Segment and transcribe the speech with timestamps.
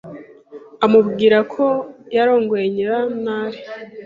[0.85, 1.65] amubwira ko
[2.15, 3.59] yarongoye Nyirantare